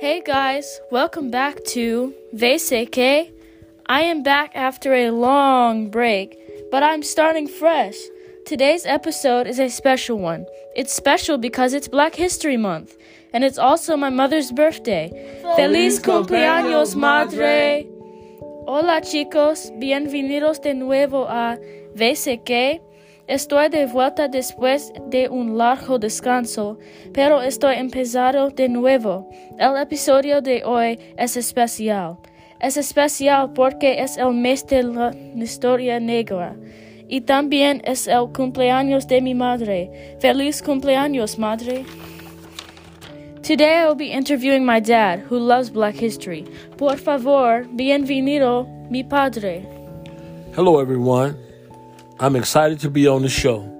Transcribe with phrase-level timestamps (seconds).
[0.00, 3.30] Hey guys, welcome back to VCK.
[3.86, 6.36] I am back after a long break,
[6.70, 7.94] but I'm starting fresh.
[8.44, 10.46] Today's episode is a special one.
[10.74, 12.96] It's special because it's Black History Month,
[13.32, 15.10] and it's also my mother's birthday.
[15.56, 17.86] Feliz cumpleaños, madre!
[18.66, 21.58] Hola chicos, bienvenidos de nuevo a
[21.94, 22.80] VCK.
[23.26, 26.78] Estoy de vuelta después de un largo descanso,
[27.14, 29.30] pero estoy empezado de nuevo.
[29.58, 32.18] El episodio de hoy es especial.
[32.60, 36.54] Es especial porque es el mes de la historia negra.
[37.08, 40.16] Y también es el cumpleaños de mi madre.
[40.20, 41.86] Feliz cumpleaños, madre.
[43.42, 46.44] Today I will be interviewing my dad, who loves Black history.
[46.76, 49.66] Por favor, bienvenido, mi padre.
[50.54, 51.36] Hello, everyone.
[52.20, 53.70] I'm excited to be on the show.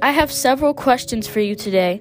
[0.00, 2.00] I have several questions for you today.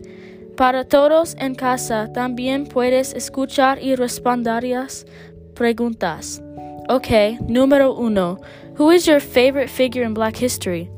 [0.56, 5.06] Para todos en casa, también puedes escuchar y responderías
[5.54, 6.42] preguntas.
[6.90, 8.40] Okay, número uno.
[8.76, 10.90] Who is your favorite figure in black history?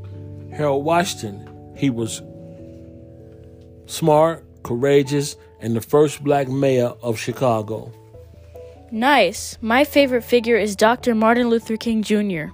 [0.51, 1.73] Harold Washington.
[1.75, 2.21] He was
[3.87, 7.91] smart, courageous, and the first black mayor of Chicago.
[8.91, 9.57] Nice.
[9.61, 11.15] My favorite figure is Dr.
[11.15, 12.53] Martin Luther King Jr.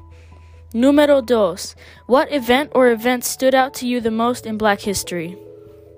[0.74, 1.76] Número dos.
[2.06, 5.36] What event or events stood out to you the most in black history?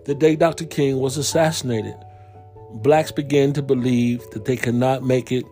[0.06, 0.66] The day Dr.
[0.66, 1.96] King was assassinated,
[2.76, 5.46] blacks began to believe that they could not make it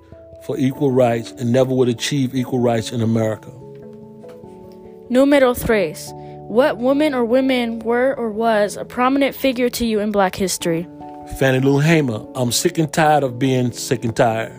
[0.45, 3.51] for equal rights and never would achieve equal rights in America.
[5.09, 6.13] Número tres.
[6.47, 10.87] What woman or women were or was a prominent figure to you in black history?
[11.37, 12.25] Fannie Lou Hamer.
[12.35, 14.53] I'm sick and tired of being sick and tired.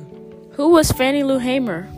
[0.52, 1.88] Who was Fannie Lou Hamer?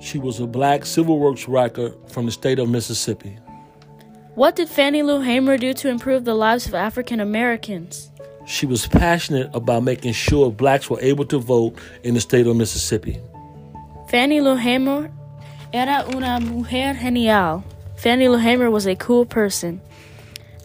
[0.00, 3.38] She was a black civil rights worker from the state of Mississippi.
[4.34, 8.10] What did Fannie Lou Hamer do to improve the lives of African Americans?
[8.46, 12.56] She was passionate about making sure blacks were able to vote in the state of
[12.56, 13.20] Mississippi.
[14.08, 15.10] Fannie Lou Hamer
[15.74, 17.62] era una mujer genial.
[17.96, 19.82] Fannie Lou Hamer was a cool person.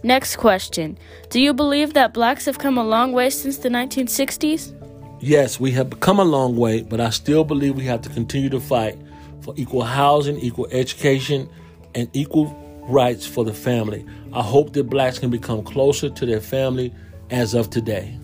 [0.03, 0.97] Next question.
[1.29, 4.71] Do you believe that blacks have come a long way since the 1960s?
[5.19, 8.49] Yes, we have come a long way, but I still believe we have to continue
[8.49, 8.97] to fight
[9.45, 11.47] for equal housing, equal education,
[11.93, 12.47] and equal
[12.89, 14.03] rights for the family.
[14.33, 16.91] I hope that blacks can become closer to their family
[17.29, 18.17] as of today.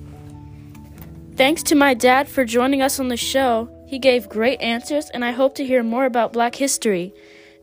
[1.35, 3.69] Thanks to my dad for joining us on the show.
[3.87, 7.13] He gave great answers, and I hope to hear more about black history.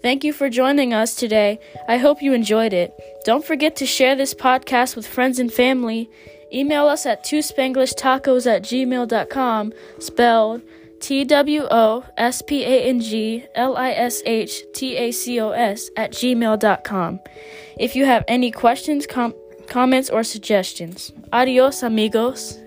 [0.02, 1.58] Thank you for joining us today.
[1.88, 2.94] I hope you enjoyed it.
[3.24, 6.08] Don't forget to share this podcast with friends and family.
[6.52, 10.62] Email us at twospanglishTacos at gmail.com, spelled
[11.00, 15.40] T W O S P A N G L I S H T A C
[15.40, 17.20] O S at gmail.com.
[17.78, 19.34] If you have any questions, com-
[19.68, 21.12] comments, or suggestions.
[21.32, 22.58] Adios, amigos.